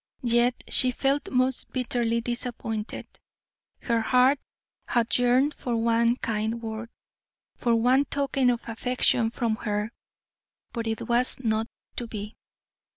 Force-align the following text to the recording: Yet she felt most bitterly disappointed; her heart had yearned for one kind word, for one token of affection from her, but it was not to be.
Yet 0.23 0.63
she 0.67 0.89
felt 0.89 1.29
most 1.29 1.71
bitterly 1.73 2.21
disappointed; 2.21 3.05
her 3.81 4.01
heart 4.01 4.39
had 4.87 5.15
yearned 5.19 5.53
for 5.53 5.77
one 5.77 6.15
kind 6.15 6.59
word, 6.59 6.89
for 7.55 7.75
one 7.75 8.05
token 8.05 8.49
of 8.49 8.67
affection 8.67 9.29
from 9.29 9.57
her, 9.57 9.91
but 10.73 10.87
it 10.87 11.07
was 11.07 11.39
not 11.41 11.67
to 11.97 12.07
be. 12.07 12.35